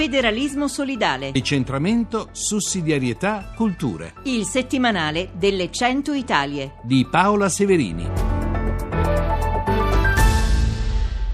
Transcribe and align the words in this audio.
Federalismo 0.00 0.66
solidale. 0.66 1.30
Decentramento, 1.30 2.30
sussidiarietà, 2.32 3.52
culture. 3.54 4.14
Il 4.22 4.46
settimanale 4.46 5.30
delle 5.34 5.70
100 5.70 6.14
Italie. 6.14 6.76
Di 6.84 7.04
Paola 7.04 7.50
Severini. 7.50 8.08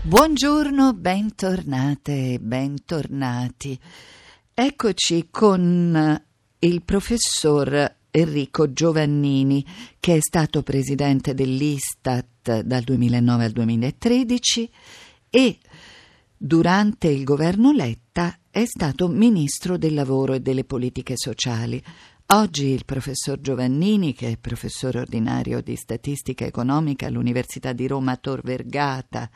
Buongiorno, 0.02 0.94
bentornate 0.94 2.32
e 2.32 2.38
bentornati. 2.40 3.78
Eccoci 4.52 5.28
con 5.30 6.24
il 6.58 6.82
professor 6.82 7.94
Enrico 8.10 8.72
Giovannini, 8.72 9.64
che 10.00 10.16
è 10.16 10.20
stato 10.20 10.64
presidente 10.64 11.34
dell'Istat 11.34 12.62
dal 12.62 12.82
2009 12.82 13.44
al 13.44 13.52
2013 13.52 14.70
e 15.30 15.58
durante 16.36 17.08
il 17.08 17.24
governo 17.24 17.72
Letta 17.72 18.38
è 18.50 18.64
stato 18.64 19.08
ministro 19.08 19.78
del 19.78 19.94
lavoro 19.94 20.34
e 20.34 20.40
delle 20.40 20.64
politiche 20.64 21.14
sociali. 21.16 21.82
Oggi 22.26 22.66
il 22.66 22.84
professor 22.84 23.40
Giovannini, 23.40 24.12
che 24.12 24.32
è 24.32 24.36
professore 24.36 25.00
ordinario 25.00 25.60
di 25.62 25.76
statistica 25.76 26.44
economica 26.44 27.06
all'Università 27.06 27.72
di 27.72 27.86
Roma 27.86 28.16
Tor 28.16 28.42
Vergata 28.42 29.30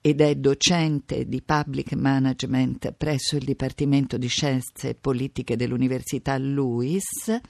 ed 0.00 0.20
è 0.20 0.34
docente 0.34 1.26
di 1.26 1.42
public 1.42 1.94
management 1.94 2.92
presso 2.92 3.36
il 3.36 3.44
Dipartimento 3.44 4.18
di 4.18 4.28
Scienze 4.28 4.94
Politiche 4.94 5.56
dell'Università 5.56 6.36
LUIS, 6.36 7.40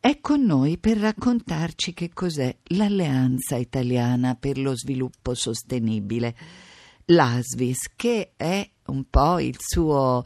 è 0.00 0.18
con 0.20 0.44
noi 0.44 0.78
per 0.78 0.96
raccontarci 0.96 1.92
che 1.92 2.10
cos'è 2.14 2.56
l'Alleanza 2.68 3.56
Italiana 3.56 4.34
per 4.34 4.56
lo 4.58 4.74
Sviluppo 4.76 5.34
Sostenibile, 5.34 6.34
l'ASVIS, 7.10 7.94
che 7.96 8.32
è 8.36 8.68
un 8.86 9.04
po' 9.08 9.38
il 9.38 9.56
suo, 9.58 10.22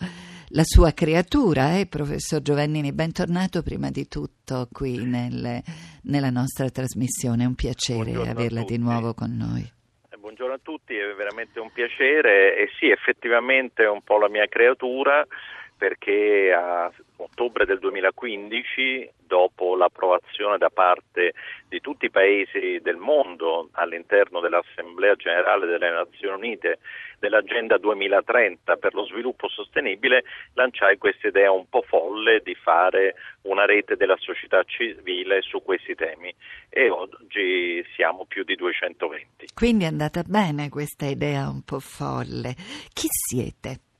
la 0.48 0.64
sua 0.64 0.92
creatura, 0.92 1.78
eh, 1.78 1.86
professor 1.86 2.42
Giovannini. 2.42 2.92
Bentornato 2.92 3.62
prima 3.62 3.90
di 3.90 4.08
tutto 4.08 4.68
qui 4.72 5.04
nel, 5.04 5.62
nella 6.04 6.30
nostra 6.30 6.68
trasmissione, 6.70 7.44
è 7.44 7.46
un 7.46 7.54
piacere 7.54 8.10
Buongiorno 8.10 8.30
averla 8.30 8.62
di 8.64 8.78
nuovo 8.78 9.14
con 9.14 9.36
noi. 9.36 9.62
Eh, 10.10 10.16
buongiorno 10.16 10.54
a 10.54 10.60
tutti, 10.60 10.96
è 10.96 11.14
veramente 11.14 11.60
un 11.60 11.70
piacere 11.70 12.56
e 12.56 12.68
sì, 12.78 12.90
effettivamente 12.90 13.84
è 13.84 13.88
un 13.88 14.02
po' 14.02 14.18
la 14.18 14.28
mia 14.28 14.46
creatura 14.48 15.24
perché 15.82 16.52
a 16.52 16.88
ottobre 17.16 17.66
del 17.66 17.80
2015, 17.80 19.14
dopo 19.26 19.74
l'approvazione 19.74 20.56
da 20.56 20.70
parte 20.70 21.32
di 21.68 21.80
tutti 21.80 22.04
i 22.04 22.10
paesi 22.10 22.78
del 22.80 22.98
mondo 22.98 23.68
all'interno 23.72 24.38
dell'Assemblea 24.38 25.16
generale 25.16 25.66
delle 25.66 25.90
Nazioni 25.90 26.36
Unite 26.36 26.78
dell'Agenda 27.18 27.78
2030 27.78 28.76
per 28.76 28.94
lo 28.94 29.04
sviluppo 29.06 29.48
sostenibile, 29.48 30.22
lanciai 30.52 30.98
questa 30.98 31.26
idea 31.26 31.50
un 31.50 31.68
po' 31.68 31.82
folle 31.82 32.42
di 32.44 32.54
fare 32.54 33.16
una 33.42 33.64
rete 33.64 33.96
della 33.96 34.16
società 34.20 34.62
civile 34.62 35.42
su 35.42 35.64
questi 35.64 35.96
temi 35.96 36.32
e 36.68 36.90
oggi 36.90 37.84
siamo 37.96 38.24
più 38.26 38.44
di 38.44 38.54
220. 38.54 39.48
Quindi 39.52 39.82
è 39.82 39.88
andata 39.88 40.22
bene 40.22 40.68
questa 40.68 41.06
idea 41.06 41.48
un 41.48 41.62
po' 41.64 41.80
folle. 41.80 42.54
Chi 42.92 43.08
siete? 43.10 43.90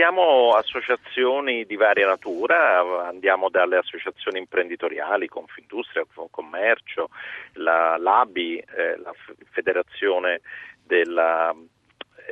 Siamo 0.00 0.54
associazioni 0.54 1.66
di 1.66 1.76
varia 1.76 2.06
natura, 2.06 3.06
andiamo 3.06 3.50
dalle 3.50 3.76
associazioni 3.76 4.38
imprenditoriali, 4.38 5.28
Confindustria, 5.28 6.06
Commercio, 6.30 7.10
la, 7.56 7.98
l'ABI, 7.98 8.56
eh, 8.56 8.96
la 8.96 9.12
Federazione 9.50 10.40
della, 10.82 11.54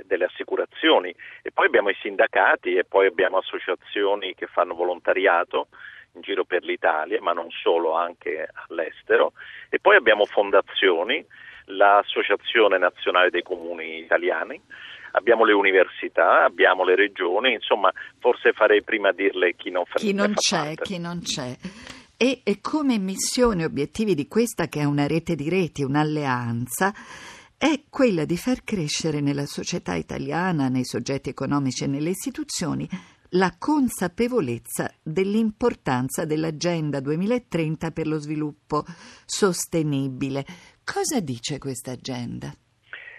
delle 0.07 0.25
assicurazioni. 0.25 1.15
E 1.43 1.51
poi 1.53 1.67
abbiamo 1.67 1.91
i 1.91 1.97
sindacati 2.01 2.75
e 2.75 2.85
poi 2.85 3.07
abbiamo 3.07 3.37
associazioni 3.37 4.35
che 4.35 4.47
fanno 4.47 4.75
volontariato 4.75 5.69
in 6.15 6.23
giro 6.23 6.45
per 6.45 6.63
l'Italia, 6.63 7.21
ma 7.21 7.35
non 7.35 7.51
solo, 7.51 7.93
anche 7.93 8.49
all'estero. 8.67 9.35
E 9.69 9.79
poi 9.79 9.97
abbiamo 9.97 10.25
fondazioni, 10.25 11.23
l'Associazione 11.67 12.79
Nazionale 12.79 13.29
dei 13.29 13.43
Comuni 13.43 13.99
Italiani, 13.99 14.59
abbiamo 15.13 15.45
le 15.45 15.53
università, 15.53 16.45
abbiamo 16.45 16.85
le 16.85 16.95
regioni, 16.95 17.53
insomma 17.53 17.93
forse 18.19 18.53
farei 18.53 18.83
prima 18.83 19.13
dirle 19.13 19.55
chi 19.57 19.71
non, 19.71 19.85
fa, 19.85 19.99
chi 19.99 20.13
non 20.13 20.35
c'è, 20.35 20.57
parte. 20.57 20.83
chi 20.83 20.99
non 20.99 21.21
c'è. 21.23 21.57
E, 22.17 22.41
e 22.43 22.61
come 22.61 22.99
missione 22.99 23.63
e 23.63 23.67
obiettivi 23.67 24.15
di 24.15 24.27
questa 24.27 24.67
che 24.67 24.81
è 24.81 24.85
una 24.85 25.07
rete 25.07 25.35
di 25.37 25.49
reti, 25.49 25.83
un'alleanza, 25.83 26.93
è 27.57 27.83
quella 27.89 28.25
di 28.25 28.37
far 28.37 28.63
crescere 28.65 29.21
nella 29.21 29.47
società 29.47 29.95
italiana, 29.95 30.69
nei 30.69 30.85
soggetti 30.85 31.29
economici 31.29 31.85
e 31.85 31.89
nelle 31.89 32.11
istituzioni 32.11 32.89
la 33.33 33.55
consapevolezza 33.59 34.91
dell'importanza 35.03 36.25
dell'Agenda 36.25 37.01
2030 37.01 37.91
per 37.91 38.07
lo 38.07 38.19
sviluppo 38.19 38.85
sostenibile. 39.27 40.47
Cosa 40.85 41.21
dice 41.21 41.59
questa 41.59 41.93
agenda? 41.93 42.53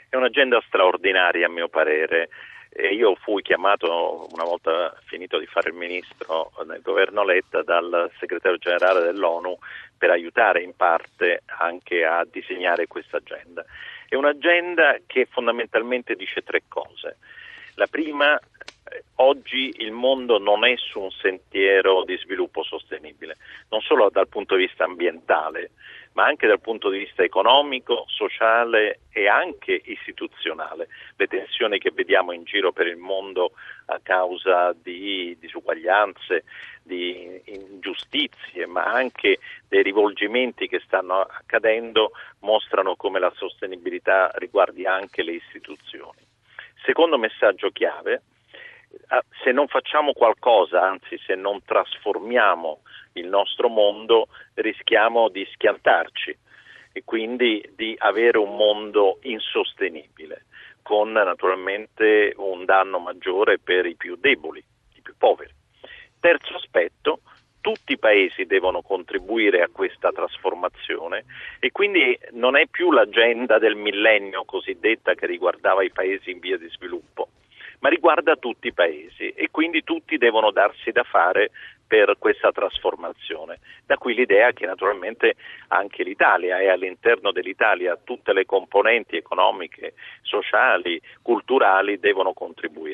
È 0.09 0.15
un'agenda 0.15 0.61
straordinaria 0.65 1.45
a 1.45 1.49
mio 1.49 1.69
parere. 1.69 2.29
E 2.71 2.93
io 2.93 3.15
fui 3.15 3.41
chiamato 3.41 4.27
una 4.31 4.43
volta 4.43 4.95
finito 5.05 5.39
di 5.39 5.47
fare 5.47 5.69
il 5.69 5.75
ministro 5.75 6.51
nel 6.67 6.81
governo 6.83 7.23
Letta 7.23 7.63
dal 7.63 8.11
segretario 8.19 8.57
generale 8.59 9.01
dell'ONU 9.01 9.57
per 9.97 10.11
aiutare 10.11 10.61
in 10.61 10.75
parte 10.75 11.41
anche 11.47 12.05
a 12.05 12.25
disegnare 12.29 12.85
questa 12.85 13.17
agenda. 13.17 13.65
È 14.07 14.13
un'agenda 14.13 14.97
che 15.07 15.25
fondamentalmente 15.25 16.15
dice 16.15 16.43
tre 16.43 16.61
cose. 16.67 17.17
La 17.73 17.87
prima, 17.87 18.39
oggi 19.15 19.73
il 19.79 19.91
mondo 19.91 20.37
non 20.37 20.63
è 20.63 20.75
su 20.77 20.99
un 20.99 21.11
sentiero 21.11 22.03
di 22.03 22.17
sviluppo 22.17 22.63
sostenibile, 22.63 23.37
non 23.69 23.81
solo 23.81 24.09
dal 24.11 24.27
punto 24.27 24.55
di 24.55 24.65
vista 24.67 24.83
ambientale, 24.83 25.71
ma 26.13 26.25
anche 26.25 26.47
dal 26.47 26.59
punto 26.59 26.89
di 26.89 26.99
vista 26.99 27.23
economico, 27.23 28.05
sociale 28.07 29.01
e 29.11 29.27
anche 29.27 29.81
istituzionale. 29.85 30.87
Le 31.15 31.27
tensioni 31.27 31.79
che 31.79 31.91
vediamo 31.91 32.31
in 32.31 32.43
giro 32.43 32.71
per 32.71 32.87
il 32.87 32.97
mondo 32.97 33.51
a 33.85 33.99
causa 34.01 34.73
di 34.73 35.37
disuguaglianze, 35.39 36.43
di 36.83 37.41
ingiustizie, 37.45 38.65
ma 38.65 38.83
anche 38.85 39.39
dei 39.67 39.83
rivolgimenti 39.83 40.67
che 40.67 40.79
stanno 40.79 41.21
accadendo 41.21 42.11
mostrano 42.39 42.95
come 42.95 43.19
la 43.19 43.31
sostenibilità 43.35 44.31
riguardi 44.35 44.85
anche 44.85 45.23
le 45.23 45.33
istituzioni. 45.33 46.27
Secondo 46.83 47.17
messaggio 47.17 47.69
chiave, 47.69 48.23
se 49.43 49.51
non 49.51 49.67
facciamo 49.67 50.13
qualcosa, 50.13 50.81
anzi 50.81 51.17
se 51.25 51.35
non 51.35 51.63
trasformiamo 51.63 52.81
il 53.13 53.27
nostro 53.27 53.69
mondo, 53.69 54.27
rischiamo 54.55 55.29
di 55.29 55.47
schiantarci 55.53 56.37
e 56.91 57.03
quindi 57.03 57.67
di 57.75 57.95
avere 57.97 58.37
un 58.37 58.55
mondo 58.55 59.19
insostenibile, 59.21 60.45
con 60.81 61.11
naturalmente 61.11 62.33
un 62.37 62.65
danno 62.65 62.99
maggiore 62.99 63.59
per 63.59 63.85
i 63.85 63.95
più 63.95 64.15
deboli, 64.15 64.63
i 64.95 65.01
più 65.01 65.13
poveri. 65.17 65.53
Terzo 66.19 66.55
aspetto, 66.55 67.21
tutti 67.61 67.93
i 67.93 67.99
paesi 67.99 68.45
devono 68.45 68.81
contribuire 68.81 69.61
a 69.61 69.69
questa 69.71 70.11
trasformazione 70.11 71.25
e 71.59 71.71
quindi 71.71 72.17
non 72.31 72.55
è 72.55 72.67
più 72.67 72.91
l'agenda 72.91 73.59
del 73.59 73.75
millennio 73.75 74.45
cosiddetta 74.45 75.13
che 75.13 75.25
riguardava 75.25 75.83
i 75.83 75.91
paesi 75.91 76.31
in 76.31 76.39
via 76.39 76.57
di 76.57 76.69
sviluppo, 76.69 77.08
ma 77.79 77.89
riguarda 77.89 78.35
tutti 78.35 78.67
i 78.67 78.73
paesi 78.73 79.29
e 79.29 79.49
quindi 79.51 79.83
tutti 79.83 80.17
devono 80.17 80.51
darsi 80.51 80.91
da 80.91 81.03
fare 81.03 81.51
per 81.89 82.17
questa 82.19 82.51
trasformazione. 82.51 83.59
Da 83.83 83.97
qui 83.97 84.13
l'idea 84.13 84.51
che 84.51 84.67
naturalmente 84.67 85.35
anche 85.69 86.03
l'Italia 86.03 86.59
e 86.59 86.69
all'interno 86.69 87.31
dell'Italia 87.31 87.97
tutte 88.03 88.31
le 88.31 88.45
componenti 88.45 89.15
economiche, 89.17 89.93
sociali, 90.21 91.01
culturali 91.23 91.99
devono 91.99 92.33
contribuire. 92.33 92.88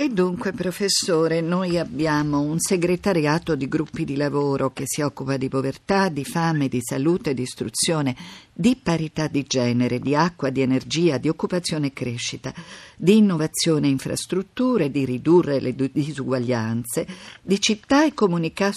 E 0.00 0.08
dunque, 0.10 0.52
professore, 0.52 1.40
noi 1.40 1.76
abbiamo 1.76 2.38
un 2.40 2.60
segretariato 2.60 3.56
di 3.56 3.66
gruppi 3.66 4.04
di 4.04 4.14
lavoro 4.14 4.72
che 4.72 4.84
si 4.86 5.00
occupa 5.00 5.36
di 5.36 5.48
povertà, 5.48 6.08
di 6.08 6.24
fame, 6.24 6.68
di 6.68 6.78
salute, 6.80 7.34
di 7.34 7.42
istruzione, 7.42 8.14
di 8.52 8.76
parità 8.80 9.26
di 9.26 9.42
genere, 9.42 9.98
di 9.98 10.14
acqua, 10.14 10.50
di 10.50 10.60
energia, 10.60 11.18
di 11.18 11.28
occupazione 11.28 11.88
e 11.88 11.92
crescita, 11.92 12.54
di 12.96 13.16
innovazione 13.16 13.88
e 13.88 13.90
infrastrutture, 13.90 14.88
di 14.88 15.04
ridurre 15.04 15.58
le 15.58 15.74
disuguaglianze, 15.74 17.04
di 17.42 17.60
città 17.60 18.04
e 18.04 18.14
comunica- 18.14 18.70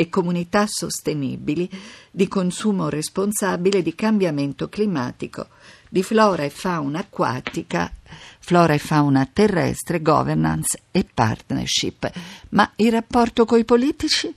e 0.00 0.08
comunità 0.08 0.64
sostenibili, 0.66 1.68
di 2.10 2.26
consumo 2.26 2.88
responsabile, 2.88 3.82
di 3.82 3.94
cambiamento 3.94 4.70
climatico, 4.70 5.48
di 5.90 6.02
flora 6.02 6.42
e 6.42 6.48
fauna 6.48 7.00
acquatica 7.00 7.92
flora 8.38 8.72
e 8.72 8.78
fauna 8.78 9.28
terrestre, 9.30 10.00
governance 10.00 10.84
e 10.90 11.04
partnership. 11.04 12.10
Ma 12.50 12.72
il 12.76 12.90
rapporto 12.90 13.44
coi 13.44 13.66
politici? 13.66 14.34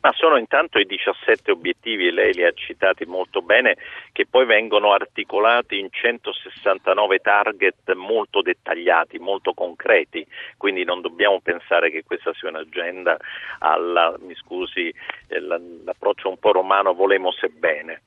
Ma 0.00 0.12
sono 0.14 0.36
intanto 0.36 0.78
i 0.78 0.84
17 0.84 1.50
obiettivi, 1.50 2.10
lei 2.10 2.32
li 2.32 2.44
ha 2.44 2.52
citati 2.52 3.04
molto 3.04 3.42
bene, 3.42 3.76
che 4.12 4.26
poi 4.26 4.46
vengono 4.46 4.92
articolati 4.92 5.78
in 5.78 5.88
169 5.90 7.18
target 7.18 7.92
molto 7.94 8.42
dettagliati, 8.42 9.18
molto 9.18 9.52
concreti, 9.52 10.26
quindi 10.56 10.84
non 10.84 11.00
dobbiamo 11.00 11.40
pensare 11.40 11.90
che 11.90 12.04
questa 12.04 12.32
sia 12.34 12.48
un'agenda 12.48 13.16
alla, 13.58 14.14
mi 14.20 14.34
scusi, 14.34 14.92
eh, 15.28 15.40
l'approccio 15.40 16.28
un 16.28 16.38
po' 16.38 16.52
romano 16.52 16.94
volemo 16.94 17.32
se 17.32 17.48
bene, 17.48 18.02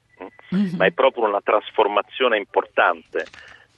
mm-hmm. 0.54 0.76
ma 0.78 0.86
è 0.86 0.92
proprio 0.92 1.26
una 1.26 1.42
trasformazione 1.42 2.38
importante 2.38 3.26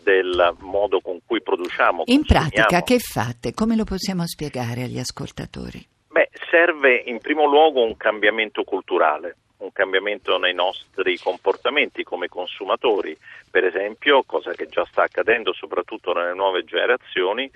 del 0.03 0.55
modo 0.59 0.99
con 0.99 1.19
cui 1.25 1.41
produciamo. 1.41 2.03
In 2.07 2.25
pratica 2.25 2.81
che 2.81 2.99
fate? 2.99 3.53
Come 3.53 3.75
lo 3.75 3.85
possiamo 3.85 4.27
spiegare 4.27 4.83
agli 4.83 4.99
ascoltatori? 4.99 5.92
Beh, 6.13 6.29
serve 6.51 6.93
in 6.93 7.19
primo 7.21 7.45
luogo 7.45 7.81
un 7.83 7.97
cambiamento 7.97 8.63
culturale, 8.63 9.35
un 9.57 9.71
cambiamento 9.71 10.37
nei 10.37 10.53
nostri 10.53 11.17
comportamenti 11.17 12.03
come 12.03 12.27
consumatori, 12.27 13.17
per 13.49 13.65
esempio, 13.65 14.21
cosa 14.21 14.51
che 14.51 14.67
già 14.67 14.85
sta 14.85 15.01
accadendo 15.01 15.53
soprattutto 15.53 16.13
nelle 16.13 16.35
nuove 16.35 16.65
generazioni, 16.65 17.49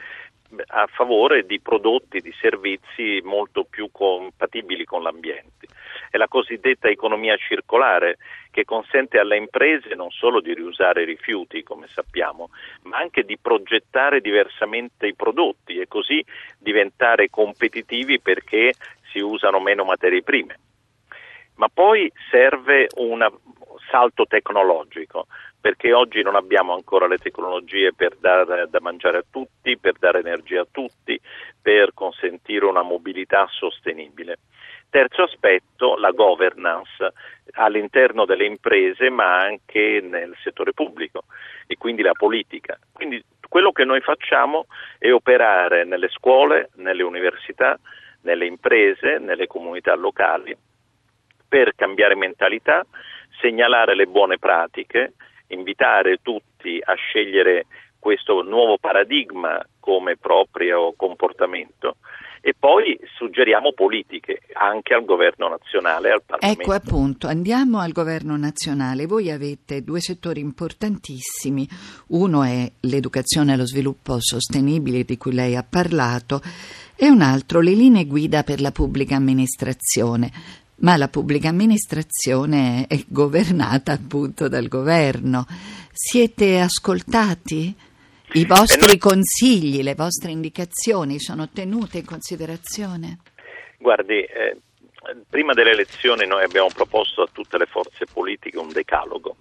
a 0.69 0.88
favore 0.88 1.45
di 1.45 1.59
prodotti, 1.59 2.19
di 2.19 2.33
servizi 2.42 3.21
molto 3.24 3.63
più 3.63 3.89
compatibili 3.92 4.86
con 4.86 5.03
l'ambiente. 5.03 5.68
È 6.17 6.19
la 6.19 6.27
cosiddetta 6.27 6.87
economia 6.87 7.37
circolare 7.37 8.17
che 8.49 8.65
consente 8.65 9.19
alle 9.19 9.37
imprese 9.37 9.93
non 9.93 10.09
solo 10.09 10.41
di 10.41 10.51
riusare 10.55 11.03
i 11.03 11.05
rifiuti, 11.05 11.61
come 11.61 11.85
sappiamo, 11.85 12.49
ma 12.85 12.97
anche 12.97 13.21
di 13.21 13.37
progettare 13.37 14.19
diversamente 14.19 15.05
i 15.05 15.13
prodotti 15.13 15.77
e 15.77 15.87
così 15.87 16.25
diventare 16.57 17.29
competitivi 17.29 18.19
perché 18.19 18.73
si 19.11 19.19
usano 19.19 19.59
meno 19.59 19.83
materie 19.83 20.23
prime. 20.23 20.59
Ma 21.57 21.69
poi 21.71 22.11
serve 22.31 22.87
un 22.95 23.23
salto 23.91 24.25
tecnologico 24.25 25.27
perché 25.61 25.93
oggi 25.93 26.23
non 26.23 26.35
abbiamo 26.35 26.73
ancora 26.73 27.05
le 27.05 27.19
tecnologie 27.19 27.93
per 27.93 28.15
dare 28.19 28.67
da 28.67 28.79
mangiare 28.81 29.19
a 29.19 29.25
tutti, 29.29 29.77
per 29.77 29.93
dare 29.99 30.19
energia 30.19 30.61
a 30.61 30.67
tutti, 30.69 31.19
per 31.61 31.93
consentire 31.93 32.65
una 32.65 32.81
mobilità 32.81 33.47
sostenibile. 33.51 34.39
Terzo 34.89 35.24
aspetto, 35.24 35.98
la 35.98 36.12
governance 36.12 37.13
all'interno 37.54 38.25
delle 38.25 38.45
imprese 38.45 39.10
ma 39.10 39.38
anche 39.38 40.00
nel 40.01 40.34
settore 40.44 40.74
pubblico 40.74 41.24
e 41.68 41.75
quindi 41.78 42.01
la 42.01 42.13
politica. 42.13 42.78
Quindi 42.94 43.24
quello 43.48 43.72
che 43.72 43.84
noi 43.84 44.01
facciamo 44.01 44.66
è 44.98 45.12
operare 45.12 45.84
nelle 45.84 46.10
scuole, 46.10 46.69
nelle 46.75 47.04
università, 47.04 47.80
nelle 48.22 48.45
imprese, 48.45 49.19
nelle 49.19 49.48
comunità 49.48 49.95
locali 49.95 50.56
per 51.48 51.75
cambiare 51.75 52.16
mentalità, 52.16 52.86
segnalare 53.39 53.95
le 53.95 54.06
buone 54.06 54.38
pratiche, 54.38 55.13
invitare 55.48 56.18
tutti 56.22 56.81
a 56.84 56.94
scegliere 56.95 57.66
questo 58.00 58.42
nuovo 58.42 58.78
paradigma 58.78 59.63
come 59.80 60.18
proprio 60.18 60.94
comportamento 60.95 61.98
e 62.42 62.54
poi 62.57 63.00
suggeriamo 63.18 63.74
politiche 63.74 64.42
anche 64.54 64.94
al 64.94 65.06
governo 65.06 65.50
nazionale, 65.50 66.12
al 66.12 66.24
Parlamento. 66.25 66.62
Ecco 66.62 66.72
appunto, 66.74 67.28
andiamo 67.28 67.80
al 67.80 67.92
governo 67.92 68.38
nazionale. 68.38 69.06
Voi 69.06 69.31
avete 69.31 69.84
due 69.84 70.00
settori 70.00 70.39
importantissimi, 70.39 71.68
uno 72.07 72.44
è 72.44 72.72
l'educazione 72.81 73.54
e 73.54 73.57
lo 73.57 73.66
sviluppo 73.66 74.18
sostenibile 74.19 75.04
di 75.04 75.18
cui 75.18 75.34
lei 75.34 75.56
ha 75.56 75.66
parlato 75.68 76.42
e 76.95 77.10
un 77.10 77.22
altro 77.22 77.62
le 77.62 77.72
linee 77.72 78.06
guida 78.06 78.44
per 78.44 78.62
la 78.62 78.72
pubblica 78.72 79.16
amministrazione 79.16 80.31
ma 80.80 80.95
la 80.95 81.07
pubblica 81.07 81.50
amministrazione 81.50 82.86
è 82.88 83.04
governata 83.07 83.94
appunto 83.94 84.48
dal 84.48 84.68
governo. 84.68 85.45
Siete 85.92 86.60
ascoltati? 86.60 87.74
I 88.33 88.45
vostri 88.45 88.94
eh, 88.94 88.97
consigli, 88.97 89.81
le 89.81 89.95
vostre 89.95 90.31
indicazioni 90.31 91.19
sono 91.19 91.50
tenute 91.50 92.00
in 92.00 92.06
considerazione? 92.06 93.19
Guardi, 93.77 94.21
eh, 94.21 94.57
prima 95.29 95.53
delle 95.53 95.71
elezioni 95.71 96.27
noi 96.27 96.44
abbiamo 96.44 96.69
proposto 96.74 97.21
a 97.21 97.29
tutte 97.31 97.57
le 97.57 97.65
forze 97.65 98.06
politiche 98.12 98.57
un 98.57 98.71
decalogo, 98.71 99.35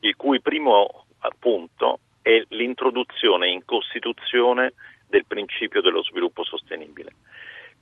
il 0.00 0.16
cui 0.16 0.40
primo 0.40 1.06
punto 1.38 2.00
è 2.20 2.42
l'introduzione 2.48 3.48
in 3.48 3.64
Costituzione 3.64 4.72
del 5.08 5.24
principio 5.26 5.80
dello 5.80 6.02
sviluppo 6.02 6.44
sostenibile 6.44 7.12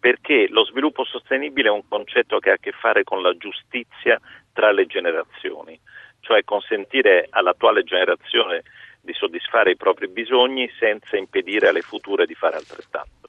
perché 0.04 0.48
lo 0.50 0.66
sviluppo 0.66 1.02
sostenibile 1.06 1.68
è 1.68 1.70
un 1.70 1.88
concetto 1.88 2.38
che 2.38 2.50
ha 2.50 2.54
a 2.54 2.58
che 2.60 2.72
fare 2.72 3.04
con 3.04 3.22
la 3.22 3.34
giustizia 3.38 4.20
tra 4.52 4.70
le 4.70 4.84
generazioni, 4.84 5.80
cioè 6.20 6.44
consentire 6.44 7.26
all'attuale 7.30 7.84
generazione 7.84 8.64
di 9.04 9.12
soddisfare 9.12 9.72
i 9.72 9.76
propri 9.76 10.08
bisogni 10.08 10.70
senza 10.78 11.16
impedire 11.16 11.68
alle 11.68 11.82
future 11.82 12.26
di 12.26 12.34
fare 12.34 12.56
altrettanto. 12.56 13.28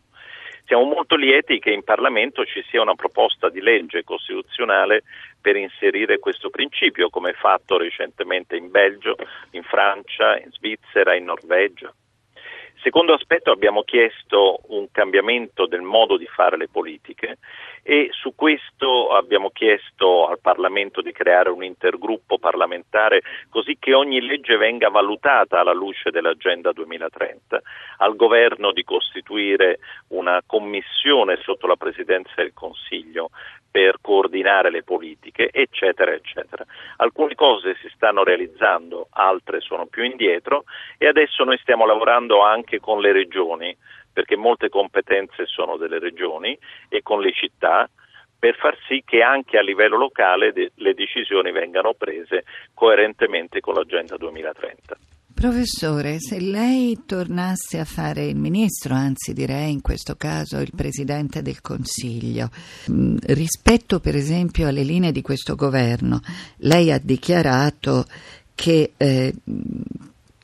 Siamo 0.66 0.84
molto 0.86 1.16
lieti 1.16 1.60
che 1.60 1.70
in 1.70 1.84
Parlamento 1.84 2.44
ci 2.44 2.64
sia 2.70 2.82
una 2.82 2.96
proposta 2.96 3.50
di 3.50 3.62
legge 3.62 4.04
costituzionale 4.04 5.04
per 5.40 5.56
inserire 5.56 6.18
questo 6.18 6.50
principio, 6.50 7.10
come 7.10 7.34
fatto 7.34 7.78
recentemente 7.78 8.56
in 8.56 8.72
Belgio, 8.72 9.16
in 9.52 9.62
Francia, 9.62 10.40
in 10.40 10.50
Svizzera, 10.50 11.14
in 11.14 11.26
Norvegia. 11.26 11.94
Secondo 12.82 13.14
aspetto 13.14 13.52
abbiamo 13.52 13.84
chiesto 13.84 14.62
un 14.70 14.90
cambiamento 14.92 15.68
del 15.68 15.82
modo 15.82 16.18
di 16.18 16.28
fare 16.28 16.58
le 16.58 16.68
politiche 16.68 17.38
e 17.88 18.10
su 18.14 18.34
questo 18.34 19.10
abbiamo 19.10 19.52
chiesto 19.52 20.26
al 20.28 20.40
Parlamento 20.40 21.02
di 21.02 21.12
creare 21.12 21.52
un 21.52 21.64
intergruppo 21.64 22.40
parlamentare 22.40 23.22
così 23.48 23.78
che 23.78 23.94
ogni 23.94 24.22
legge 24.22 24.58
venga 24.58 24.90
valutata 24.90 25.60
alla 25.60 25.72
luce 25.72 26.10
dell'Agenda 26.10 26.72
2030, 26.72 27.62
al 27.98 28.16
Governo 28.16 28.72
di 28.72 28.84
costituire 28.84 29.78
una 30.08 30.42
commissione 30.48 31.38
sotto 31.44 31.68
la 31.68 31.76
Presidenza 31.76 32.34
del 32.38 32.54
Consiglio 32.56 33.30
per 33.70 33.98
coordinare 34.02 34.72
le 34.72 34.82
politiche, 34.82 35.52
eccetera, 35.52 36.12
eccetera. 36.12 36.66
Alcune 36.98 37.36
cose 37.36 37.76
si 37.82 37.92
stanno 37.94 38.24
realizzando, 38.24 39.10
altre 39.12 39.60
sono 39.60 39.86
più 39.86 40.02
indietro 40.02 40.64
e 40.98 41.06
adesso 41.06 41.44
noi 41.44 41.60
stiamo 41.60 41.86
lavorando 41.86 42.42
anche 42.42 42.80
con 42.80 43.00
le 43.00 43.12
regioni, 43.12 43.78
perché 44.16 44.38
molte 44.38 44.70
competenze 44.70 45.46
sono 45.46 45.76
delle 45.76 46.00
regioni 46.00 46.58
e 46.88 47.02
con 47.02 47.20
le 47.20 47.34
città 47.34 47.90
per 48.40 48.56
far 48.56 48.78
sì 48.88 49.04
che 49.06 49.22
anche 49.22 49.58
a 49.58 49.62
livello 49.62 49.98
locale 49.98 50.54
de- 50.54 50.72
le 50.76 50.94
decisioni 50.94 51.52
vengano 51.52 51.94
prese 51.96 52.46
coerentemente 52.74 53.60
con 53.60 53.74
l'Agenda 53.74 54.16
2030. 54.16 54.96
Professore, 55.34 56.22
se 56.22 56.40
lei 56.40 57.04
tornasse 57.06 57.78
a 57.78 57.84
fare 57.84 58.24
il 58.24 58.38
ministro, 58.38 58.94
anzi 58.94 59.34
direi 59.34 59.70
in 59.70 59.82
questo 59.82 60.16
caso 60.16 60.60
il 60.60 60.72
Presidente 60.74 61.42
del 61.42 61.60
Consiglio, 61.60 62.50
mm, 62.90 63.18
rispetto 63.28 64.00
per 64.00 64.16
esempio 64.16 64.70
alle 64.70 64.84
linee 64.84 65.12
di 65.12 65.22
questo 65.22 65.56
governo, 65.56 66.22
lei 66.60 66.90
ha 66.90 67.00
dichiarato 67.00 68.06
che 68.56 68.94
eh, 68.96 69.34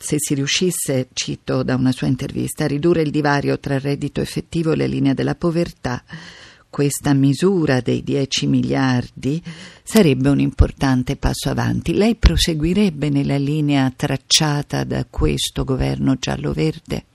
se 0.01 0.17
si 0.19 0.33
riuscisse, 0.33 1.09
cito 1.13 1.61
da 1.63 1.75
una 1.75 1.91
sua 1.91 2.07
intervista, 2.07 2.63
a 2.63 2.67
ridurre 2.67 3.03
il 3.03 3.11
divario 3.11 3.59
tra 3.59 3.75
il 3.75 3.81
reddito 3.81 4.19
effettivo 4.19 4.71
e 4.71 4.75
le 4.75 4.87
linee 4.87 5.13
della 5.13 5.35
povertà, 5.35 6.03
questa 6.69 7.13
misura 7.13 7.81
dei 7.81 8.01
10 8.01 8.47
miliardi 8.47 9.41
sarebbe 9.83 10.29
un 10.29 10.39
importante 10.39 11.17
passo 11.17 11.49
avanti. 11.49 11.93
Lei 11.93 12.15
proseguirebbe 12.15 13.09
nella 13.09 13.37
linea 13.37 13.91
tracciata 13.95 14.83
da 14.83 15.05
questo 15.07 15.63
governo 15.63 16.15
giallo-verde? 16.15 17.05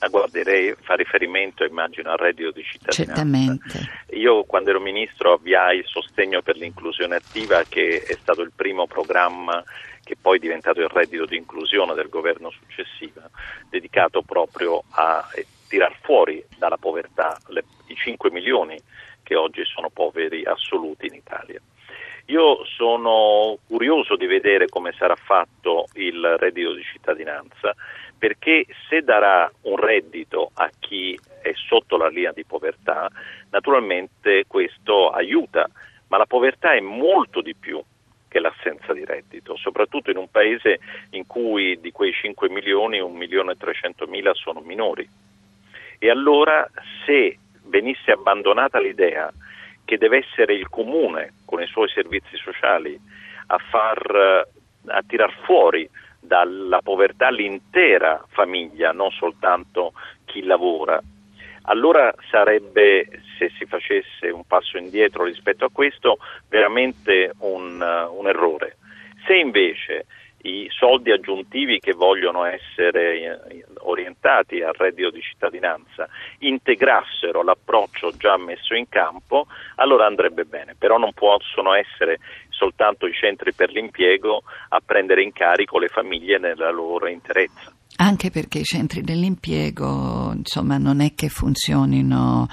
Ma 0.00 0.08
guardi, 0.08 0.42
lei 0.42 0.74
fa 0.80 0.94
riferimento, 0.94 1.64
immagino, 1.64 2.10
al 2.10 2.18
reddito 2.18 2.52
di 2.52 2.62
cittadinanza. 2.62 3.04
Certamente. 3.04 3.90
Io, 4.16 4.44
quando 4.44 4.70
ero 4.70 4.80
ministro, 4.80 5.34
avviai 5.34 5.78
il 5.78 5.86
sostegno 5.86 6.40
per 6.40 6.56
l'inclusione 6.56 7.16
attiva, 7.16 7.64
che 7.68 8.02
è 8.02 8.16
stato 8.20 8.42
il 8.42 8.52
primo 8.54 8.86
programma 8.86 9.62
che 10.08 10.16
poi 10.18 10.38
è 10.38 10.40
diventato 10.40 10.80
il 10.80 10.88
reddito 10.88 11.26
di 11.26 11.36
inclusione 11.36 11.92
del 11.92 12.08
governo 12.08 12.48
successivo, 12.48 13.20
dedicato 13.68 14.22
proprio 14.22 14.82
a 14.92 15.22
tirar 15.68 15.94
fuori 16.00 16.42
dalla 16.56 16.78
povertà 16.78 17.36
le, 17.48 17.62
i 17.88 17.94
5 17.94 18.30
milioni 18.30 18.80
che 19.22 19.36
oggi 19.36 19.62
sono 19.66 19.90
poveri 19.90 20.46
assoluti 20.46 21.08
in 21.08 21.12
Italia. 21.12 21.60
Io 22.28 22.64
sono 22.64 23.58
curioso 23.66 24.16
di 24.16 24.24
vedere 24.24 24.68
come 24.68 24.94
sarà 24.96 25.14
fatto 25.14 25.88
il 25.94 26.36
reddito 26.38 26.72
di 26.72 26.82
cittadinanza 26.84 27.74
perché 28.16 28.64
se 28.88 29.02
darà 29.02 29.50
un 29.62 29.76
reddito 29.76 30.52
a 30.54 30.70
chi 30.78 31.20
è 31.42 31.52
sotto 31.54 31.98
la 31.98 32.08
linea 32.08 32.32
di 32.32 32.46
povertà, 32.46 33.10
naturalmente 33.50 34.44
questo 34.46 35.10
aiuta, 35.10 35.68
ma 36.08 36.16
la 36.16 36.26
povertà 36.26 36.72
è 36.72 36.80
molto 36.80 37.42
di 37.42 37.54
più 37.54 37.82
che 38.28 38.40
l'assenza 38.40 38.92
di 38.92 39.04
reddito, 39.04 39.56
soprattutto 39.56 40.10
in 40.10 40.16
un 40.16 40.30
paese 40.30 40.80
in 41.10 41.26
cui 41.26 41.80
di 41.80 41.90
quei 41.90 42.12
5 42.12 42.48
milioni 42.50 43.00
1 43.00 43.14
milione 43.14 43.52
e 43.52 43.56
300 43.56 44.06
mila 44.06 44.32
sono 44.34 44.60
minori. 44.60 45.08
E 45.98 46.10
allora 46.10 46.68
se 47.04 47.38
venisse 47.64 48.12
abbandonata 48.12 48.78
l'idea 48.78 49.32
che 49.84 49.98
deve 49.98 50.18
essere 50.18 50.54
il 50.54 50.68
comune 50.68 51.34
con 51.44 51.62
i 51.62 51.66
suoi 51.66 51.88
servizi 51.88 52.36
sociali 52.36 52.98
a 53.46 53.58
far 53.58 54.46
a 54.86 55.02
tirar 55.06 55.32
fuori 55.44 55.88
dalla 56.20 56.80
povertà 56.82 57.30
l'intera 57.30 58.24
famiglia, 58.28 58.92
non 58.92 59.10
soltanto 59.10 59.92
chi 60.24 60.42
lavora. 60.42 61.00
Allora 61.68 62.14
sarebbe, 62.30 63.06
se 63.36 63.50
si 63.58 63.66
facesse 63.66 64.30
un 64.30 64.44
passo 64.46 64.78
indietro 64.78 65.24
rispetto 65.24 65.66
a 65.66 65.70
questo, 65.70 66.18
veramente 66.48 67.32
un, 67.40 67.80
un 68.10 68.26
errore. 68.26 68.78
Se 69.26 69.34
invece 69.34 70.06
i 70.42 70.68
soldi 70.70 71.10
aggiuntivi 71.10 71.78
che 71.78 71.92
vogliono 71.92 72.44
essere 72.44 73.20
eh, 73.20 73.64
orientati 73.80 74.62
al 74.62 74.72
reddito 74.72 75.10
di 75.10 75.20
cittadinanza 75.20 76.08
integrassero 76.38 77.42
l'approccio 77.42 78.16
già 78.16 78.38
messo 78.38 78.74
in 78.74 78.88
campo, 78.88 79.46
allora 79.74 80.06
andrebbe 80.06 80.44
bene, 80.44 80.74
però 80.78 80.96
non 80.96 81.12
possono 81.12 81.74
essere 81.74 82.18
soltanto 82.48 83.06
i 83.06 83.12
centri 83.12 83.52
per 83.52 83.70
l'impiego 83.70 84.42
a 84.70 84.80
prendere 84.84 85.22
in 85.22 85.32
carico 85.32 85.78
le 85.78 85.88
famiglie 85.88 86.38
nella 86.38 86.70
loro 86.70 87.08
interezza. 87.08 87.77
Anche 88.00 88.30
perché 88.30 88.60
i 88.60 88.64
centri 88.64 89.02
dell'impiego, 89.02 90.32
insomma, 90.32 90.78
non 90.78 91.00
è 91.00 91.14
che 91.14 91.28
funzionino 91.28 92.46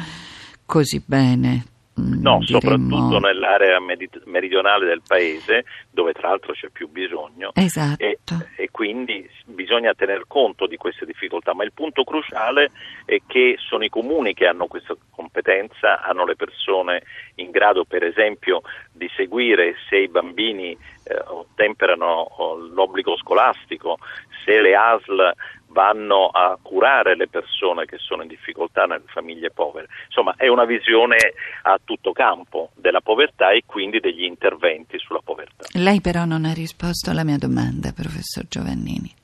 così 0.65 1.03
bene. 1.05 1.65
Mm, 1.99 2.21
no, 2.21 2.39
diremmo... 2.39 2.97
soprattutto 2.97 3.19
nell'area 3.19 3.79
meridionale 4.25 4.85
del 4.85 5.01
paese, 5.07 5.63
dove 5.91 6.11
tra 6.11 6.29
l'altro 6.29 6.51
c'è 6.51 6.69
più 6.69 6.89
bisogno. 6.89 7.51
Esatto. 7.53 8.03
E, 8.03 8.19
e, 8.57 8.69
quindi 8.69 9.29
bisogna 9.45 9.93
tener 9.93 10.23
conto 10.27 10.67
di 10.67 10.75
queste 10.75 11.05
difficoltà. 11.05 11.53
Ma 11.53 11.63
il 11.63 11.71
punto 11.73 12.03
cruciale 12.03 12.71
è 13.05 13.21
che 13.25 13.55
sono 13.59 13.85
i 13.85 13.89
comuni 13.89 14.33
che 14.33 14.47
hanno 14.47 14.67
questa 14.67 14.95
competenza, 15.09 16.01
hanno 16.01 16.25
le 16.25 16.35
persone 16.35 17.03
in 17.35 17.51
grado, 17.51 17.85
per 17.85 18.03
esempio, 18.03 18.61
di 18.91 19.09
seguire 19.15 19.75
se 19.87 19.97
i 19.97 20.09
bambini 20.09 20.71
eh, 20.71 21.17
ottemperano 21.27 22.27
l'obbligo 22.73 23.15
scolastico, 23.15 23.99
se 24.45 24.61
le 24.61 24.75
ASL 24.75 25.33
vanno 25.75 26.27
a 26.27 26.57
curare 26.61 27.17
le 27.17 27.27
persone 27.27 27.85
che 27.85 27.97
sono 27.97 28.21
in 28.21 28.29
difficoltà 28.29 28.85
nelle 28.85 29.03
famiglie 29.07 29.51
povere. 29.51 29.87
Insomma, 30.05 30.35
è 30.37 30.47
una 30.47 30.63
visione 30.63 31.17
a 31.63 31.77
tutto 31.83 32.13
campo 32.13 32.69
della 32.75 33.01
povertà 33.01 33.51
e 33.51 33.63
quindi 33.65 33.99
degli 33.99 34.23
interventi 34.23 34.97
sulla 34.97 35.19
povertà. 35.21 35.65
Lei 35.73 35.99
però 35.99 36.23
non 36.23 36.45
ha 36.45 36.53
risposto 36.53 37.09
alla 37.09 37.25
mia 37.25 37.37
domanda, 37.37 37.91
professor 37.91 38.45
Giovannini. 38.47 39.23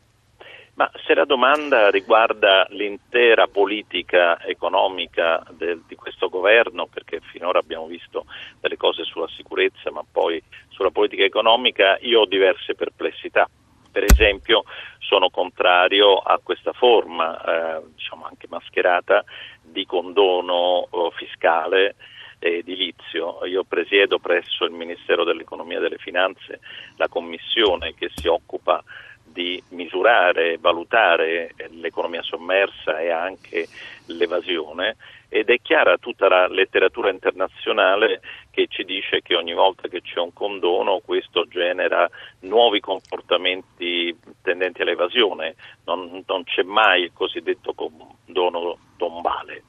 Ma 0.73 0.89
se 1.05 1.13
la 1.13 1.25
domanda 1.25 1.89
riguarda 1.89 2.65
l'intera 2.69 3.47
politica 3.47 4.41
economica 4.43 5.43
del, 5.51 5.83
di 5.87 5.95
questo 5.95 6.27
governo, 6.27 6.87
perché 6.87 7.19
finora 7.31 7.59
abbiamo 7.59 7.85
visto 7.85 8.25
delle 8.59 8.77
cose 8.77 9.03
sulla 9.03 9.27
sicurezza, 9.27 9.91
ma 9.91 10.03
poi 10.09 10.41
sulla 10.69 10.89
politica 10.89 11.23
economica, 11.23 11.97
io 12.01 12.21
ho 12.21 12.25
diverse 12.25 12.73
perplessità. 12.73 13.47
Per 13.91 14.03
esempio 14.03 14.63
sono 14.99 15.29
contrario 15.29 16.17
a 16.17 16.39
questa 16.41 16.71
forma, 16.71 17.41
eh, 17.43 17.81
diciamo 17.95 18.25
anche 18.25 18.47
mascherata, 18.49 19.23
di 19.61 19.85
condono 19.85 20.87
eh, 20.89 21.09
fiscale 21.15 21.95
edilizio. 22.39 23.45
Io 23.45 23.63
presiedo 23.63 24.17
presso 24.19 24.65
il 24.65 24.71
Ministero 24.71 25.23
dell'Economia 25.23 25.77
e 25.77 25.81
delle 25.81 25.97
Finanze 25.97 26.59
la 26.95 27.07
commissione 27.07 27.93
che 27.93 28.09
si 28.15 28.27
occupa 28.27 28.83
di 29.23 29.61
misurare 29.69 30.53
e 30.53 30.57
valutare 30.59 31.53
l'economia 31.69 32.21
sommersa 32.21 32.99
e 32.99 33.09
anche 33.09 33.67
l'evasione 34.07 34.97
ed 35.33 35.49
è 35.49 35.61
chiara 35.61 35.97
tutta 35.97 36.27
la 36.27 36.47
letteratura 36.47 37.09
internazionale 37.09 38.19
che 38.51 38.67
ci 38.67 38.83
dice 38.83 39.21
che 39.21 39.33
ogni 39.37 39.53
volta 39.53 39.87
che 39.87 40.01
c'è 40.01 40.19
un 40.19 40.33
condono 40.33 40.99
questo 40.99 41.47
genera 41.47 42.09
nuovi 42.41 42.81
comportamenti 42.81 44.13
tendenti 44.41 44.81
all'evasione, 44.81 45.55
non, 45.85 46.21
non 46.27 46.43
c'è 46.43 46.63
mai 46.63 47.03
il 47.03 47.13
cosiddetto 47.13 47.73
condono 47.73 48.77
tombale. 48.97 49.63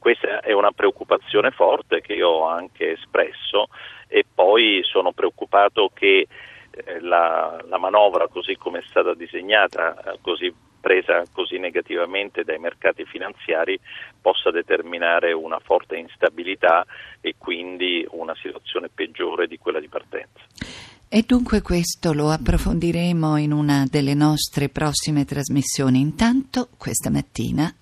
Questa 0.00 0.40
è 0.40 0.50
una 0.50 0.72
preoccupazione 0.72 1.52
forte 1.52 2.00
che 2.00 2.14
io 2.14 2.28
ho 2.30 2.48
anche 2.48 2.90
espresso 2.90 3.68
e 4.08 4.24
poi 4.34 4.80
sono 4.82 5.12
preoccupato 5.12 5.92
che 5.94 6.26
eh, 6.70 7.00
la, 7.00 7.56
la, 7.68 7.78
manovra 7.78 8.26
così 8.26 8.56
come 8.56 8.80
è 8.80 8.84
stata 8.88 9.14
disegnata, 9.14 9.94
eh, 9.94 10.18
così 10.20 10.52
presa 10.80 11.24
così 11.32 11.58
negativamente 11.58 12.44
dai 12.44 12.58
mercati 12.58 13.04
finanziari, 13.04 13.78
possa 14.20 14.50
determinare 14.50 15.32
una 15.32 15.58
forte 15.58 15.96
instabilità 15.96 16.84
e 17.20 17.34
quindi 17.36 18.06
una 18.10 18.34
situazione 18.34 18.88
peggiore 18.92 19.46
di 19.46 19.58
quella 19.58 19.80
di 19.80 19.88
partenza. 19.88 20.40
E 21.10 21.24
dunque 21.26 21.62
questo 21.62 22.12
lo 22.12 22.28
approfondiremo 22.30 23.38
in 23.38 23.52
una 23.52 23.86
delle 23.88 24.12
nostre 24.12 24.68
prossime 24.68 25.24
trasmissioni. 25.24 26.00
Intanto, 26.00 26.68
questa 26.76 27.08
mattina 27.08 27.72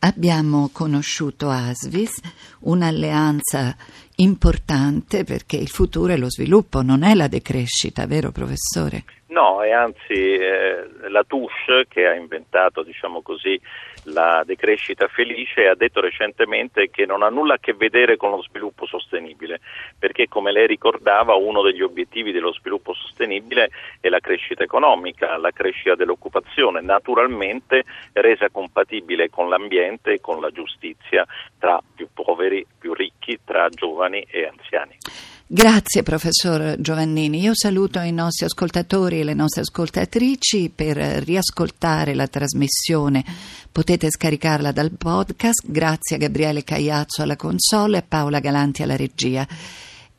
abbiamo 0.00 0.70
conosciuto 0.72 1.50
Asvis, 1.50 2.20
un'alleanza 2.60 3.76
importante 4.16 5.22
perché 5.22 5.56
il 5.56 5.68
futuro 5.68 6.12
è 6.12 6.16
lo 6.16 6.28
sviluppo, 6.28 6.82
non 6.82 7.04
è 7.04 7.14
la 7.14 7.28
decrescita, 7.28 8.06
vero 8.06 8.32
professore? 8.32 9.04
No, 9.34 9.64
è 9.64 9.72
anzi 9.72 10.12
eh, 10.12 10.86
la 11.08 11.24
Touche 11.24 11.86
che 11.88 12.06
ha 12.06 12.14
inventato, 12.14 12.84
diciamo 12.84 13.20
così, 13.20 13.60
la 14.04 14.44
decrescita 14.46 15.08
felice 15.08 15.66
ha 15.66 15.74
detto 15.74 16.00
recentemente 16.00 16.88
che 16.88 17.04
non 17.04 17.24
ha 17.24 17.30
nulla 17.30 17.54
a 17.54 17.58
che 17.58 17.74
vedere 17.74 18.16
con 18.16 18.30
lo 18.30 18.40
sviluppo 18.42 18.86
sostenibile, 18.86 19.58
perché 19.98 20.28
come 20.28 20.52
lei 20.52 20.68
ricordava 20.68 21.34
uno 21.34 21.62
degli 21.62 21.82
obiettivi 21.82 22.30
dello 22.30 22.52
sviluppo 22.52 22.94
sostenibile 22.94 23.70
è 23.98 24.08
la 24.08 24.20
crescita 24.20 24.62
economica, 24.62 25.36
la 25.36 25.50
crescita 25.50 25.96
dell'occupazione, 25.96 26.80
naturalmente 26.80 27.82
resa 28.12 28.50
compatibile 28.50 29.30
con 29.30 29.48
l'ambiente 29.48 30.12
e 30.12 30.20
con 30.20 30.40
la 30.40 30.50
giustizia 30.52 31.26
tra 31.58 31.82
più 31.92 32.06
poveri, 32.14 32.64
più 32.78 32.94
ricchi, 32.94 33.40
tra 33.44 33.68
giovani 33.68 34.24
e 34.30 34.46
anziani. 34.46 35.33
Grazie 35.46 36.02
professor 36.02 36.76
Giovannini. 36.78 37.40
Io 37.40 37.52
saluto 37.54 38.00
i 38.00 38.12
nostri 38.12 38.46
ascoltatori 38.46 39.20
e 39.20 39.24
le 39.24 39.34
nostre 39.34 39.60
ascoltatrici 39.60 40.72
per 40.74 40.96
riascoltare 40.96 42.14
la 42.14 42.26
trasmissione. 42.26 43.22
Potete 43.70 44.10
scaricarla 44.10 44.72
dal 44.72 44.90
podcast. 44.92 45.62
Grazie 45.66 46.16
a 46.16 46.18
Gabriele 46.18 46.64
Cagliazzo 46.64 47.22
alla 47.22 47.36
console 47.36 47.96
e 47.96 48.00
a 48.00 48.04
Paola 48.08 48.40
Galanti 48.40 48.82
alla 48.82 48.96
regia. 48.96 49.46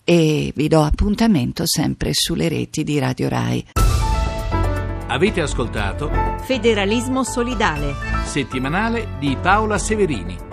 E 0.04 0.54
vi 0.56 0.68
do 0.68 0.84
appuntamento 0.84 1.66
sempre 1.66 2.12
sulle 2.14 2.48
reti 2.48 2.84
di 2.84 3.00
Radio 3.00 3.28
Rai. 3.28 3.66
Avete 5.08 5.42
ascoltato 5.42 6.12
Federalismo 6.44 7.24
solidale 7.24 8.16
settimanale 8.26 9.16
di 9.18 9.36
Paola 9.42 9.78
Severini. 9.80 10.45